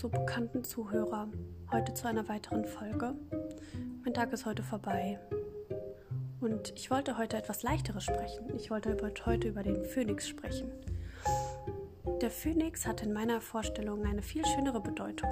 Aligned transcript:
so 0.00 0.08
bekannten 0.08 0.64
Zuhörer 0.64 1.28
heute 1.70 1.92
zu 1.92 2.08
einer 2.08 2.26
weiteren 2.26 2.64
Folge. 2.64 3.12
Mein 4.02 4.14
Tag 4.14 4.32
ist 4.32 4.46
heute 4.46 4.62
vorbei 4.62 5.20
und 6.40 6.72
ich 6.74 6.90
wollte 6.90 7.18
heute 7.18 7.36
etwas 7.36 7.62
leichteres 7.62 8.04
sprechen. 8.04 8.50
Ich 8.56 8.70
wollte 8.70 8.96
heute 9.26 9.48
über 9.48 9.62
den 9.62 9.84
Phönix 9.84 10.26
sprechen. 10.26 10.70
Der 12.22 12.30
Phönix 12.30 12.86
hat 12.86 13.02
in 13.02 13.12
meiner 13.12 13.42
Vorstellung 13.42 14.06
eine 14.06 14.22
viel 14.22 14.42
schönere 14.46 14.80
Bedeutung, 14.80 15.28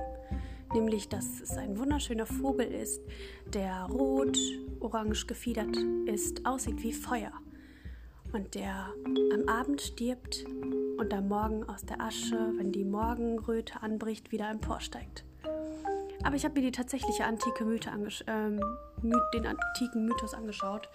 nämlich 0.74 1.08
dass 1.08 1.40
es 1.40 1.56
ein 1.56 1.78
wunderschöner 1.78 2.26
Vogel 2.26 2.66
ist, 2.66 3.00
der 3.46 3.84
rot-orange 3.84 5.24
gefiedert 5.26 5.78
ist, 6.04 6.44
aussieht 6.44 6.82
wie 6.82 6.92
Feuer 6.92 7.32
und 8.32 8.54
der 8.54 8.92
am 9.32 9.48
Abend 9.48 9.80
stirbt 9.80 10.44
und 10.98 11.12
am 11.12 11.28
Morgen 11.28 11.64
aus 11.64 11.82
der 11.82 12.00
Asche, 12.00 12.52
wenn 12.56 12.72
die 12.72 12.84
Morgenröte 12.84 13.82
anbricht, 13.82 14.32
wieder 14.32 14.50
emporsteigt. 14.50 15.24
Aber 16.24 16.36
ich 16.36 16.44
habe 16.44 16.54
mir 16.54 16.66
die 16.66 16.72
tatsächliche 16.72 17.24
antike 17.24 17.64
Mythe 17.64 17.90
ähm, 18.26 18.60
den 19.34 19.46
antiken 19.46 20.04
Mythos 20.04 20.34
angeschaut. 20.34 20.88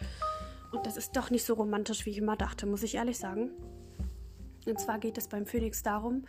Und 0.72 0.86
das 0.86 0.98
ist 0.98 1.16
doch 1.16 1.30
nicht 1.30 1.46
so 1.46 1.54
romantisch, 1.54 2.06
wie 2.06 2.12
ich 2.12 2.18
immer 2.18 2.36
dachte, 2.36 2.66
muss 2.66 2.84
ich 2.84 2.96
ehrlich 2.96 3.18
sagen. 3.18 3.52
Und 4.66 4.80
zwar 4.80 5.00
geht 5.00 5.18
es 5.18 5.28
beim 5.28 5.46
Phönix 5.46 5.84
darum, 5.84 6.26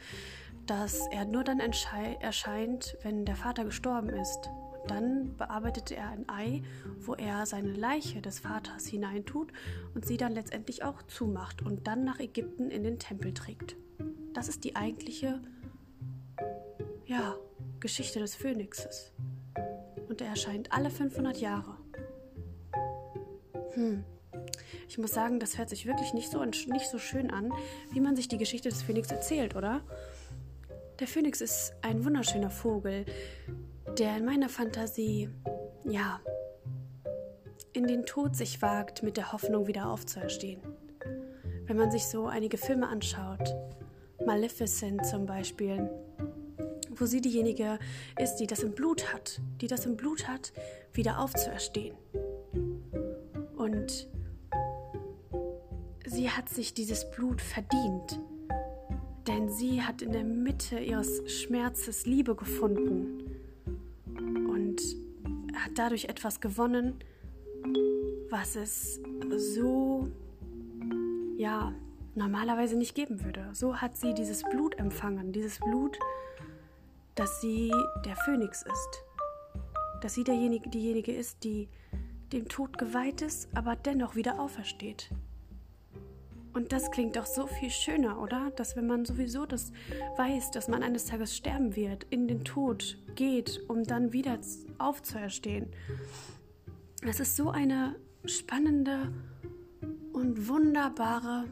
dass 0.67 1.07
er 1.11 1.25
nur 1.25 1.45
dann 1.45 1.61
erscheint, 1.61 2.97
wenn 3.03 3.25
der 3.25 3.37
Vater 3.37 3.65
gestorben 3.65 4.11
ist. 4.11 4.49
Dann 4.87 5.37
bearbeitet 5.37 5.91
er 5.91 6.09
ein 6.09 6.29
Ei, 6.29 6.63
wo 6.99 7.15
er 7.15 7.47
seine 7.47 7.73
Leiche 7.73 8.21
des 8.21 8.41
Vaters 8.41 8.87
hineintut 8.87 9.53
und 9.95 10.05
sie 10.05 10.17
dann 10.17 10.33
letztendlich 10.33 10.85
auch 10.85 11.03
zumacht 11.03 11.63
und 11.63 11.87
dann 11.87 12.05
nach 12.05 12.21
Ägypten 12.21 12.71
in 12.71 12.83
den 12.83 12.99
Tempel 12.99 13.33
trägt. 13.33 13.77
Das 14.35 14.49
ist 14.49 14.65
die 14.65 14.77
eigentliche, 14.77 15.41
ja, 17.07 17.37
Geschichte 17.81 18.19
des 18.19 18.35
Phönixes. 18.35 19.13
Und 20.09 20.21
er 20.21 20.29
erscheint 20.29 20.73
alle 20.73 20.91
500 20.91 21.39
Jahre. 21.39 21.77
Hm. 23.73 24.05
Ich 24.89 24.99
muss 24.99 25.13
sagen, 25.13 25.41
das 25.41 25.59
hört 25.59 25.71
sich 25.71 25.87
wirklich 25.87 26.13
nicht 26.13 26.31
so, 26.31 26.45
nicht 26.45 26.91
so 26.91 26.99
schön 26.99 27.31
an, 27.31 27.53
wie 27.91 28.01
man 28.01 28.17
sich 28.17 28.29
die 28.29 28.39
Geschichte 28.39 28.69
des 28.69 28.83
Phönix 28.83 29.11
erzählt, 29.11 29.57
oder? 29.57 29.83
Der 31.01 31.09
Phönix 31.09 31.41
ist 31.41 31.75
ein 31.83 32.05
wunderschöner 32.05 32.51
Vogel, 32.51 33.05
der 33.99 34.17
in 34.17 34.25
meiner 34.25 34.49
Fantasie, 34.49 35.29
ja, 35.85 36.21
in 37.73 37.87
den 37.87 38.07
Tod 38.07 38.35
sich 38.35 38.61
wagt, 38.61 39.03
mit 39.03 39.17
der 39.17 39.33
Hoffnung 39.33 39.67
wieder 39.67 39.89
aufzuerstehen. 39.89 40.61
Wenn 41.67 41.77
man 41.77 41.91
sich 41.91 42.07
so 42.07 42.27
einige 42.27 42.57
Filme 42.57 42.89
anschaut, 42.89 43.55
Maleficent 44.27 45.07
zum 45.07 45.27
Beispiel, 45.27 45.89
wo 46.97 47.07
sie 47.07 47.21
diejenige 47.21 47.79
ist, 48.19 48.37
die 48.37 48.47
das 48.47 48.63
im 48.63 48.73
Blut 48.73 49.13
hat, 49.13 49.41
die 49.61 49.67
das 49.67 49.87
im 49.87 49.97
Blut 49.97 50.29
hat, 50.29 50.53
wieder 50.93 51.21
aufzuerstehen. 51.21 51.97
Und 53.57 54.09
sie 56.05 56.31
hat 56.31 56.49
sich 56.49 56.75
dieses 56.75 57.11
Blut 57.11 57.41
verdient, 57.41 58.21
denn 59.29 59.49
sie 59.49 59.83
hat 59.83 60.03
in 60.03 60.13
der 60.13 60.25
Mitte 60.25 60.79
ihres 60.79 61.23
Schmerzes 61.31 62.07
Liebe 62.07 62.35
gefunden 62.35 63.34
und 64.19 64.81
hat 65.55 65.73
dadurch 65.77 66.07
etwas 66.07 66.41
gewonnen, 66.41 66.99
was 68.31 68.57
es 68.57 69.01
so, 69.37 70.09
ja, 71.37 71.73
normalerweise 72.15 72.77
nicht 72.77 72.95
geben 72.95 73.25
würde. 73.25 73.49
So 73.53 73.77
hat 73.77 73.97
sie 73.97 74.15
dieses 74.15 74.43
Blut 74.43 74.79
empfangen, 74.79 75.33
dieses 75.33 75.59
Blut, 75.59 75.99
dass 77.15 77.41
sie 77.41 77.73
der 78.05 78.17
Phönix 78.17 78.63
ist. 78.63 79.05
Dass 80.03 80.15
sie 80.15 80.25
derjenige, 80.25 80.69
diejenige 80.69 81.13
ist, 81.13 81.45
die 81.45 81.69
dem 82.33 82.49
Tod 82.49 82.79
geweiht 82.79 83.23
ist, 83.23 83.49
aber 83.55 83.77
dennoch 83.77 84.17
wieder 84.17 84.41
aufersteht. 84.41 85.11
Und 86.55 86.71
das 86.71 86.93
klingt 86.93 87.17
doch 87.17 87.27
so 87.27 87.49
viel 87.49 87.69
schöner, 87.69 88.21
oder? 88.21 88.53
Dass 88.55 88.77
wenn 88.77 88.87
man 88.87 89.05
sowieso 89.05 89.45
das 89.45 89.73
weiß, 90.17 90.53
dass 90.53 90.69
man 90.69 90.85
eines 90.85 91.07
Tages 91.07 91.37
sterben 91.37 91.75
wird, 91.75 92.07
in 92.11 92.29
den 92.29 92.45
Tod 92.45 92.97
geht, 93.17 93.61
um 93.69 93.83
dann 93.83 94.13
wieder 94.13 94.39
aufzuerstehen. 94.79 95.67
Das 97.03 97.19
ist 97.19 97.37
so 97.37 97.51
eine 97.51 97.97
spannende 98.25 99.13
und 100.13 100.49
wunderbare 100.49 101.45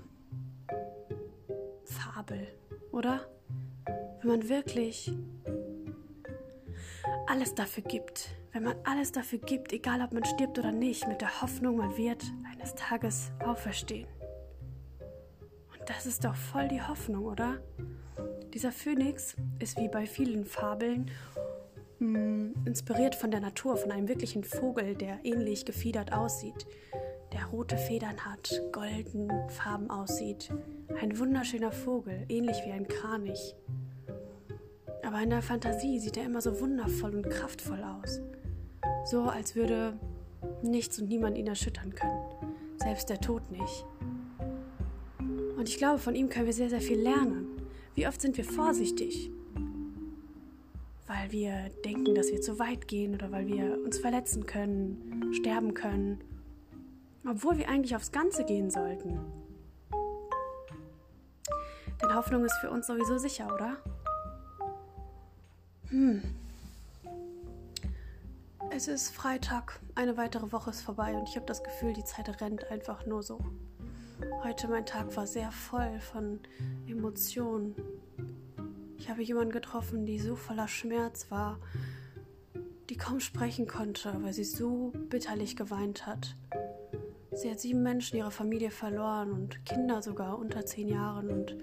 Fabel, 1.85 2.47
oder? 2.93 3.27
Wenn 4.21 4.31
man 4.31 4.49
wirklich 4.49 5.13
alles 7.27 7.57
dafür 7.57 7.83
gibt, 7.83 8.31
wenn 8.53 8.63
man 8.63 8.77
alles 8.85 9.11
dafür 9.11 9.41
gibt, 9.41 9.73
egal 9.73 10.01
ob 10.01 10.13
man 10.13 10.25
stirbt 10.25 10.61
oder 10.61 10.71
nicht, 10.71 11.09
mit 11.09 11.21
der 11.21 11.43
Hoffnung, 11.43 11.79
man 11.79 11.97
wird 11.97 12.23
eines 12.53 12.77
Tages 12.77 13.33
auferstehen. 13.45 14.07
Das 15.87 16.07
ist 16.07 16.25
doch 16.25 16.35
voll 16.35 16.69
die 16.69 16.83
Hoffnung, 16.83 17.25
oder? 17.25 17.59
Dieser 18.55 18.73
Phönix 18.73 19.35
ist 19.59 19.79
wie 19.79 19.89
bei 19.89 20.07
vielen 20.07 20.45
Fabeln 20.45 21.11
mh, 21.99 22.19
hm, 22.19 22.55
inspiriert 22.65 23.15
von 23.15 23.31
der 23.31 23.41
Natur, 23.41 23.77
von 23.77 23.91
einem 23.91 24.09
wirklichen 24.09 24.45
Vogel, 24.45 24.95
der 24.95 25.19
ähnlich 25.25 25.65
gefiedert 25.65 26.13
aussieht, 26.13 26.67
der 27.33 27.47
rote 27.47 27.77
Federn 27.77 28.25
hat, 28.25 28.63
golden 28.73 29.31
Farben 29.49 29.91
aussieht. 29.91 30.51
Ein 31.01 31.19
wunderschöner 31.19 31.73
Vogel, 31.73 32.27
ähnlich 32.29 32.59
wie 32.67 32.73
ein 32.73 32.87
Kranich. 32.87 33.57
Aber 35.03 35.21
in 35.21 35.31
der 35.31 35.43
Fantasie 35.43 35.99
sieht 35.99 36.17
er 36.17 36.25
immer 36.25 36.41
so 36.41 36.61
wundervoll 36.61 37.15
und 37.17 37.29
kraftvoll 37.29 37.83
aus. 37.83 38.21
So 39.05 39.23
als 39.23 39.57
würde 39.57 39.99
nichts 40.63 40.99
und 41.01 41.09
niemand 41.09 41.39
ihn 41.39 41.47
erschüttern 41.47 41.95
können. 41.95 42.23
Selbst 42.77 43.09
der 43.09 43.21
Tod 43.21 43.51
nicht. 43.51 43.85
Und 45.63 45.69
ich 45.69 45.79
glaube, 45.79 46.01
von 46.01 46.17
ihm 46.17 46.29
können 46.29 46.47
wir 46.47 46.53
sehr, 46.53 46.71
sehr 46.71 46.81
viel 46.81 47.01
lernen. 47.01 47.47
Wie 47.95 48.09
oft 48.09 48.21
sind 48.21 48.37
wir 48.37 48.45
vorsichtig? 48.45 49.31
Weil 51.07 51.31
wir 51.31 51.71
denken, 51.85 52.17
dass 52.17 52.33
wir 52.33 52.41
zu 52.41 52.59
weit 52.59 52.89
gehen 52.89 53.15
oder 53.15 53.31
weil 53.31 53.47
wir 53.47 53.79
uns 53.85 54.01
verletzen 54.01 54.45
können, 54.45 55.33
sterben 55.33 55.73
können. 55.73 56.21
Obwohl 57.25 57.59
wir 57.59 57.69
eigentlich 57.69 57.95
aufs 57.95 58.11
Ganze 58.11 58.45
gehen 58.45 58.73
sollten. 58.73 59.21
Denn 62.03 62.13
Hoffnung 62.13 62.45
ist 62.45 62.57
für 62.61 62.69
uns 62.69 62.89
sowieso 62.89 63.19
sicher, 63.19 63.55
oder? 63.55 63.77
Hm. 65.91 66.23
Es 68.71 68.89
ist 68.89 69.15
Freitag, 69.15 69.79
eine 69.95 70.17
weitere 70.17 70.51
Woche 70.51 70.71
ist 70.71 70.83
vorbei 70.83 71.15
und 71.15 71.29
ich 71.29 71.37
habe 71.37 71.47
das 71.47 71.63
Gefühl, 71.63 71.93
die 71.93 72.03
Zeit 72.03 72.41
rennt 72.41 72.69
einfach 72.69 73.07
nur 73.07 73.23
so. 73.23 73.39
Heute 74.43 74.69
mein 74.69 74.87
Tag 74.87 75.17
war 75.17 75.27
sehr 75.27 75.51
voll 75.51 76.01
von 76.01 76.41
Emotionen. 76.87 77.75
Ich 78.97 79.09
habe 79.09 79.23
jemanden 79.23 79.53
getroffen, 79.53 80.07
die 80.07 80.19
so 80.19 80.37
voller 80.37 80.69
Schmerz 80.69 81.31
war, 81.31 81.59
die 82.89 82.97
kaum 82.97 83.21
sprechen 83.21 83.67
konnte, 83.67 84.15
weil 84.23 84.33
sie 84.33 84.45
so 84.45 84.93
bitterlich 85.09 85.57
geweint 85.57 86.07
hat. 86.07 86.37
Sie 87.33 87.51
hat 87.51 87.61
sieben 87.61 87.83
Menschen 87.83 88.19
ihrer 88.19 88.31
Familie 88.31 88.71
verloren 88.71 89.33
und 89.33 89.65
Kinder 89.65 90.03
sogar 90.03 90.39
unter 90.39 90.67
zehn 90.67 90.89
Jahren 90.89 91.31
und 91.31 91.57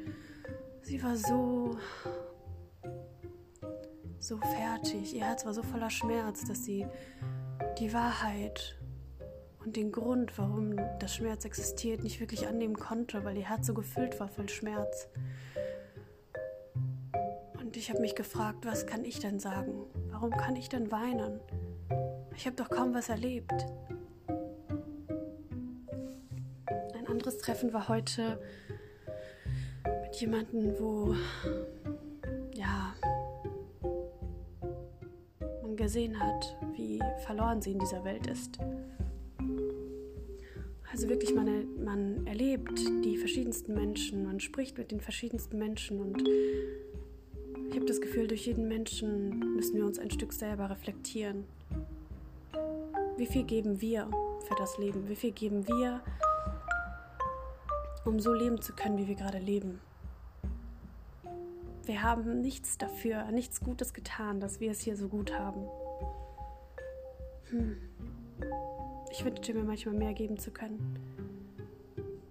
sie 0.81 1.03
war 1.03 1.16
so 1.16 1.78
so 4.20 4.38
fertig. 4.38 5.14
Ihr 5.14 5.26
Herz 5.26 5.46
war 5.46 5.53
so 5.53 5.64
voller 5.64 5.90
Schmerz, 5.90 6.46
dass 6.46 6.64
sie 6.64 6.86
die 7.78 7.94
Wahrheit 7.94 8.78
und 9.64 9.75
den 9.75 9.92
Grund, 9.92 10.38
warum 10.38 10.75
das 11.00 11.16
Schmerz 11.16 11.46
existiert, 11.46 12.03
nicht 12.03 12.20
wirklich 12.20 12.47
annehmen 12.47 12.76
konnte, 12.76 13.23
weil 13.23 13.38
ihr 13.38 13.47
Herz 13.47 13.67
so 13.67 13.73
gefüllt 13.73 14.20
war 14.20 14.28
voll 14.28 14.50
Schmerz. 14.50 15.08
Und 17.59 17.78
ich 17.78 17.90
habe 17.90 18.02
mich 18.02 18.16
gefragt, 18.16 18.66
was 18.66 18.88
kann 18.88 19.06
ich 19.06 19.20
denn 19.20 19.40
sagen? 19.40 19.85
Warum 20.11 20.32
kann 20.32 20.56
ich 20.56 20.70
denn 20.70 20.91
weinen? 20.91 21.40
Ich 22.35 22.46
habe 22.46 22.56
doch 22.56 22.70
kaum 22.70 22.94
was 22.94 23.09
erlebt. 23.09 23.66
Ein 26.97 27.08
anderes 27.08 27.38
Treffen 27.38 27.73
war 27.73 27.88
heute 27.90 28.41
mit 30.03 30.16
jemandem, 30.16 30.79
wo 30.79 31.16
gesehen 35.79 36.20
hat, 36.20 36.58
wie 36.73 37.00
verloren 37.26 37.61
sie 37.61 37.72
in 37.72 37.79
dieser 37.79 38.03
Welt 38.03 38.28
ist. 38.28 38.59
Also 40.99 41.07
wirklich, 41.07 41.34
man, 41.34 41.81
man 41.81 42.28
erlebt 42.28 42.78
die 43.05 43.16
verschiedensten 43.16 43.73
Menschen, 43.73 44.25
man 44.25 44.41
spricht 44.41 44.78
mit 44.78 44.91
den 44.91 44.99
verschiedensten 44.99 45.57
Menschen 45.57 46.01
und 46.01 46.28
ich 47.69 47.75
habe 47.78 47.85
das 47.85 48.01
Gefühl, 48.01 48.28
durch 48.28 48.47
jeden 48.47 48.67
Menschen 48.67 49.55
müssen 49.55 49.78
wir 49.78 49.85
uns 49.85 49.97
ein 49.97 50.11
Stück 50.11 50.34
selber 50.34 50.69
reflektieren. 50.69 51.46
Wie 53.16 53.28
viel 53.28 53.46
geben 53.46 53.79
wir 53.79 54.09
für 54.46 54.55
das 54.55 54.78
Leben? 54.78 55.07
Wie 55.07 55.16
viel 55.16 55.31
geben 55.31 55.66
wir, 55.69 56.01
um 58.03 58.19
so 58.19 58.34
leben 58.34 58.61
zu 58.61 58.73
können, 58.73 58.97
wie 58.97 59.07
wir 59.07 59.16
gerade 59.16 59.40
leben? 59.40 59.79
Wir 61.85 62.03
haben 62.03 62.41
nichts 62.41 62.78
dafür, 62.78 63.31
nichts 63.31 63.61
Gutes 63.61 63.93
getan, 63.93 64.41
dass 64.41 64.59
wir 64.59 64.72
es 64.72 64.81
hier 64.81 64.97
so 64.97 65.07
gut 65.07 65.31
haben. 65.31 65.61
Hm. 67.51 67.78
Ich 69.11 69.26
wünschte 69.26 69.53
mir 69.53 69.64
manchmal 69.64 69.96
mehr 69.96 70.14
geben 70.14 70.38
zu 70.38 70.52
können. 70.52 70.97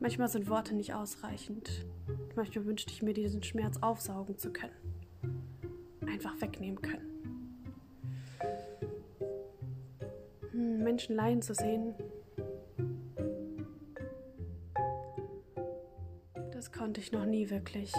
Manchmal 0.01 0.29
sind 0.29 0.49
Worte 0.49 0.75
nicht 0.75 0.95
ausreichend. 0.95 1.85
Manchmal 2.37 2.67
wünschte 2.67 2.93
ich 2.93 3.03
mir, 3.03 3.15
diesen 3.15 3.43
Schmerz 3.43 3.79
aufsaugen 3.81 4.39
zu 4.39 4.53
können. 4.53 4.73
Einfach 6.07 6.41
wegnehmen 6.41 6.81
können. 6.81 7.09
Hm, 10.53 10.83
Menschen 10.85 11.17
leiden 11.17 11.43
zu 11.43 11.55
sehen, 11.55 11.95
das 16.53 16.71
konnte 16.73 17.01
ich 17.01 17.13
noch 17.13 17.27
nie 17.27 17.51
wirklich. 17.51 17.93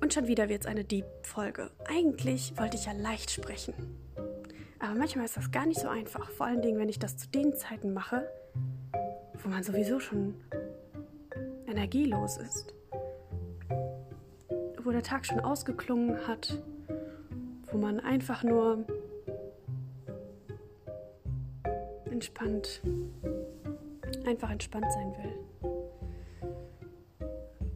Und 0.00 0.12
schon 0.12 0.26
wieder 0.26 0.48
wird 0.48 0.62
es 0.62 0.66
eine 0.66 0.84
Deep-Folge. 0.84 1.70
Eigentlich 1.88 2.56
wollte 2.58 2.76
ich 2.76 2.86
ja 2.86 2.92
leicht 2.92 3.30
sprechen. 3.30 3.74
Aber 4.86 4.94
manchmal 4.94 5.24
ist 5.24 5.36
das 5.36 5.50
gar 5.50 5.66
nicht 5.66 5.80
so 5.80 5.88
einfach. 5.88 6.30
Vor 6.30 6.46
allen 6.46 6.62
Dingen, 6.62 6.78
wenn 6.78 6.88
ich 6.88 7.00
das 7.00 7.16
zu 7.16 7.28
den 7.28 7.54
Zeiten 7.54 7.92
mache, 7.92 8.28
wo 9.42 9.48
man 9.48 9.64
sowieso 9.64 9.98
schon 9.98 10.36
energielos 11.66 12.36
ist. 12.36 12.72
Wo 14.80 14.92
der 14.92 15.02
Tag 15.02 15.26
schon 15.26 15.40
ausgeklungen 15.40 16.28
hat. 16.28 16.62
Wo 17.72 17.78
man 17.78 17.98
einfach 17.98 18.44
nur 18.44 18.86
entspannt, 22.08 22.80
einfach 24.24 24.50
entspannt 24.52 24.86
sein 24.92 25.12
will. 25.18 25.32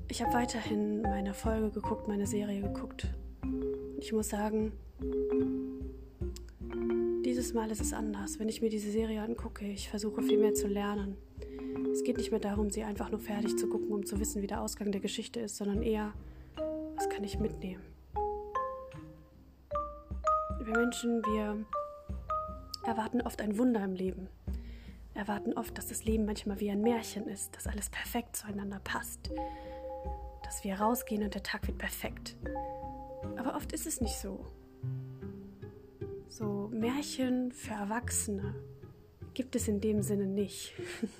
Ich 0.06 0.22
habe 0.22 0.32
weiterhin 0.32 1.02
meine 1.02 1.34
Folge 1.34 1.70
geguckt, 1.70 2.06
meine 2.06 2.28
Serie 2.28 2.62
geguckt. 2.62 3.08
Ich 3.98 4.12
muss 4.12 4.28
sagen, 4.28 4.72
dieses 7.40 7.54
Mal 7.54 7.70
ist 7.70 7.80
es 7.80 7.94
anders. 7.94 8.38
Wenn 8.38 8.50
ich 8.50 8.60
mir 8.60 8.68
diese 8.68 8.90
Serie 8.90 9.22
angucke, 9.22 9.64
ich 9.64 9.88
versuche 9.88 10.22
viel 10.22 10.36
mehr 10.36 10.52
zu 10.52 10.66
lernen. 10.66 11.16
Es 11.90 12.04
geht 12.04 12.18
nicht 12.18 12.30
mehr 12.30 12.40
darum, 12.40 12.68
sie 12.68 12.82
einfach 12.82 13.10
nur 13.10 13.18
fertig 13.18 13.56
zu 13.56 13.66
gucken, 13.66 13.90
um 13.90 14.04
zu 14.04 14.20
wissen, 14.20 14.42
wie 14.42 14.46
der 14.46 14.60
Ausgang 14.60 14.92
der 14.92 15.00
Geschichte 15.00 15.40
ist, 15.40 15.56
sondern 15.56 15.82
eher, 15.82 16.12
was 16.96 17.08
kann 17.08 17.24
ich 17.24 17.38
mitnehmen. 17.38 17.82
Wir 20.62 20.76
Menschen, 20.76 21.24
wir 21.24 21.64
erwarten 22.84 23.22
oft 23.22 23.40
ein 23.40 23.56
Wunder 23.56 23.82
im 23.84 23.94
Leben. 23.94 24.28
Erwarten 25.14 25.54
oft, 25.54 25.78
dass 25.78 25.88
das 25.88 26.04
Leben 26.04 26.26
manchmal 26.26 26.60
wie 26.60 26.70
ein 26.70 26.82
Märchen 26.82 27.26
ist, 27.26 27.56
dass 27.56 27.66
alles 27.66 27.88
perfekt 27.88 28.36
zueinander 28.36 28.80
passt 28.84 29.30
dass 30.42 30.64
wir 30.64 30.80
rausgehen 30.80 31.22
und 31.22 31.32
der 31.32 31.44
Tag 31.44 31.64
wird 31.68 31.78
perfekt. 31.78 32.34
Aber 33.36 33.54
oft 33.54 33.72
ist 33.72 33.86
es 33.86 34.00
nicht 34.00 34.18
so. 34.18 34.44
So 36.30 36.70
Märchen 36.72 37.52
für 37.52 37.74
Erwachsene 37.74 38.54
gibt 39.34 39.54
es 39.54 39.68
in 39.68 39.82
dem 39.82 40.00
Sinne 40.00 40.26
nicht. 40.26 40.72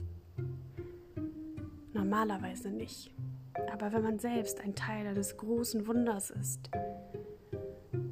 Normalerweise 1.93 2.71
nicht. 2.71 3.15
Aber 3.71 3.93
wenn 3.93 4.03
man 4.03 4.19
selbst 4.19 4.61
ein 4.61 4.75
Teil 4.75 5.07
eines 5.07 5.37
großen 5.37 5.87
Wunders 5.87 6.31
ist, 6.31 6.71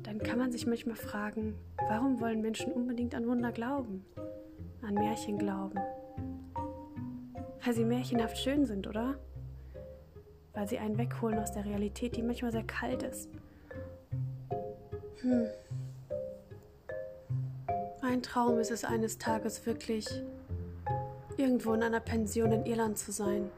dann 0.02 0.18
kann 0.18 0.38
man 0.38 0.52
sich 0.52 0.66
manchmal 0.66 0.96
fragen, 0.96 1.54
warum 1.88 2.20
wollen 2.20 2.42
Menschen 2.42 2.72
unbedingt 2.72 3.14
an 3.14 3.26
Wunder 3.26 3.52
glauben, 3.52 4.04
an 4.82 4.92
Märchen 4.92 5.38
glauben? 5.38 5.78
Weil 7.64 7.72
sie 7.72 7.84
märchenhaft 7.84 8.36
schön 8.36 8.66
sind, 8.66 8.86
oder? 8.86 9.18
weil 10.58 10.66
sie 10.66 10.80
einen 10.80 10.98
wegholen 10.98 11.38
aus 11.38 11.52
der 11.52 11.64
Realität, 11.64 12.16
die 12.16 12.22
manchmal 12.22 12.50
sehr 12.50 12.64
kalt 12.64 13.04
ist. 13.04 13.30
Hm. 15.20 15.46
Mein 18.08 18.22
Traum 18.22 18.58
ist 18.58 18.70
es 18.70 18.84
eines 18.84 19.18
Tages 19.18 19.66
wirklich, 19.66 20.08
irgendwo 21.36 21.74
in 21.74 21.82
einer 21.82 22.00
Pension 22.00 22.52
in 22.52 22.64
Irland 22.64 22.96
zu 22.96 23.12
sein. 23.12 23.50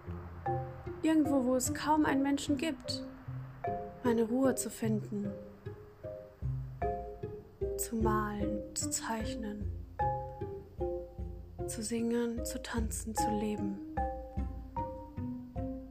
Irgendwo, 1.02 1.44
wo 1.44 1.55
es 1.55 1.73
kaum 1.73 2.05
einen 2.05 2.25
Menschen 2.25 2.56
gibt. 2.56 3.06
Meine 4.02 4.25
Ruhe 4.25 4.56
zu 4.56 4.69
finden. 4.69 5.31
Zu 7.76 7.94
malen, 7.94 8.58
zu 8.75 8.91
zeichnen. 8.91 9.70
Zu 11.69 11.85
singen, 11.85 12.44
zu 12.44 12.61
tanzen, 12.61 13.14
zu 13.14 13.31
leben. 13.38 13.79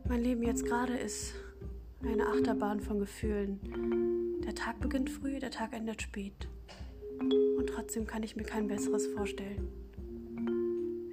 Mein 0.09 0.21
Leben 0.21 0.43
jetzt 0.43 0.65
gerade 0.65 0.97
ist 0.97 1.33
eine 2.03 2.27
Achterbahn 2.27 2.81
von 2.81 2.99
Gefühlen. 2.99 4.41
Der 4.43 4.53
Tag 4.53 4.81
beginnt 4.81 5.09
früh, 5.09 5.39
der 5.39 5.51
Tag 5.51 5.71
endet 5.71 6.01
spät. 6.01 6.49
Und 7.19 7.67
trotzdem 7.67 8.05
kann 8.05 8.23
ich 8.23 8.35
mir 8.35 8.43
kein 8.43 8.67
besseres 8.67 9.07
vorstellen. 9.07 9.67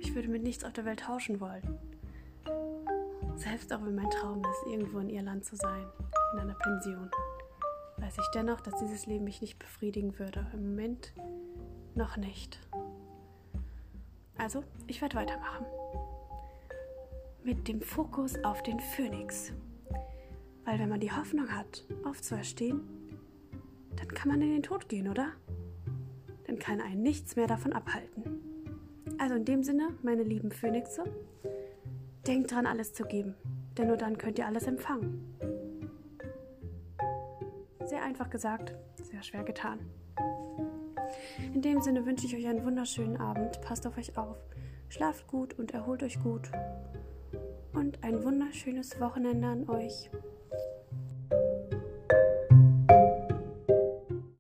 Ich 0.00 0.14
würde 0.14 0.29
mit 0.29 0.43
nichts 0.43 0.64
auf 0.64 0.73
der 0.73 0.85
Welt 0.85 1.00
tauschen 1.00 1.41
wollen. 1.41 1.79
Selbst 3.37 3.73
auch 3.73 3.85
wenn 3.85 3.94
mein 3.94 4.11
Traum 4.11 4.41
ist, 4.41 4.73
irgendwo 4.73 4.99
in 4.99 5.11
Irland 5.11 5.44
zu 5.44 5.56
sein, 5.56 5.87
in 6.32 6.38
einer 6.41 6.55
Pension, 6.55 7.11
weiß 7.99 8.17
ich 8.19 8.29
dennoch, 8.35 8.61
dass 8.61 8.79
dieses 8.81 9.06
Leben 9.06 9.25
mich 9.25 9.41
nicht 9.41 9.58
befriedigen 9.58 10.19
würde. 10.19 10.47
Im 10.53 10.70
Moment 10.70 11.12
noch 11.94 12.17
nicht. 12.17 12.59
Also, 14.38 14.62
ich 14.87 15.00
werde 15.00 15.17
weitermachen 15.17 15.67
mit 17.47 17.69
dem 17.69 17.81
Fokus 17.81 18.35
auf 18.43 18.62
den 18.64 18.81
Phönix. 18.81 19.52
Weil 20.64 20.81
wenn 20.81 20.88
man 20.88 20.99
die 20.99 21.12
Hoffnung 21.12 21.49
hat, 21.49 21.85
aufzuerstehen, 22.05 22.81
dann 23.94 24.09
kann 24.09 24.29
man 24.29 24.43
in 24.43 24.50
den 24.50 24.62
Tod 24.64 24.88
gehen, 24.88 25.09
oder? 25.09 25.29
Dann 26.47 26.59
kann 26.59 26.81
einen 26.81 27.03
nichts 27.03 27.37
mehr 27.37 27.47
davon 27.47 27.73
abhalten. 27.73 28.23
Also 29.19 29.35
in 29.35 29.45
dem 29.45 29.63
Sinne, 29.63 29.89
meine 30.03 30.23
lieben 30.23 30.51
Phönixe, 30.51 31.05
denkt 32.27 32.53
dran, 32.53 32.67
alles 32.67 32.93
zu 32.93 33.05
geben, 33.05 33.35
denn 33.77 33.89
nur 33.89 33.97
dann 33.97 34.19
könnt 34.19 34.39
ihr 34.39 34.47
alles 34.47 34.67
empfangen. 34.67 35.37
Sehr 37.85 38.03
einfach 38.03 38.31
gesagt, 38.31 38.75
sehr 38.97 39.23
schwer 39.23 39.45
getan. 39.45 39.79
In 41.55 41.63
dem 41.63 41.81
Sinne 41.81 42.05
wünsche 42.05 42.27
ich 42.27 42.35
euch 42.35 42.47
einen 42.47 42.65
wunderschönen 42.65 43.17
Abend, 43.17 43.61
passt 43.61 43.87
auf 43.87 43.97
euch 43.97 44.19
auf, 44.19 44.37
schlaft 44.89 45.27
gut 45.27 45.59
und 45.59 45.73
erholt 45.73 46.03
euch 46.03 46.21
gut 46.23 46.50
und 47.73 48.03
ein 48.03 48.25
wunderschönes 48.25 49.00
Wochenende 49.00 49.47
an 49.47 49.69
euch. 49.69 50.11